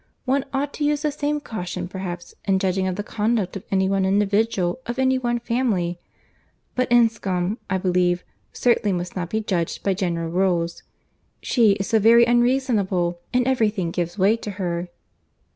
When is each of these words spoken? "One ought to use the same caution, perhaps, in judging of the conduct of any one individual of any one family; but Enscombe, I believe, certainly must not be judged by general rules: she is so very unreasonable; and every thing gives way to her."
"One 0.25 0.45
ought 0.51 0.73
to 0.73 0.83
use 0.83 1.03
the 1.03 1.11
same 1.11 1.39
caution, 1.39 1.87
perhaps, 1.87 2.33
in 2.45 2.57
judging 2.57 2.87
of 2.87 2.95
the 2.95 3.03
conduct 3.03 3.55
of 3.55 3.63
any 3.69 3.87
one 3.87 4.03
individual 4.03 4.79
of 4.87 4.97
any 4.97 5.19
one 5.19 5.37
family; 5.37 5.99
but 6.73 6.89
Enscombe, 6.91 7.59
I 7.69 7.77
believe, 7.77 8.23
certainly 8.51 8.93
must 8.93 9.15
not 9.15 9.29
be 9.29 9.41
judged 9.41 9.83
by 9.83 9.93
general 9.93 10.31
rules: 10.31 10.81
she 11.39 11.73
is 11.73 11.85
so 11.85 11.99
very 11.99 12.25
unreasonable; 12.25 13.19
and 13.31 13.45
every 13.47 13.69
thing 13.69 13.91
gives 13.91 14.17
way 14.17 14.35
to 14.37 14.49
her." 14.57 14.87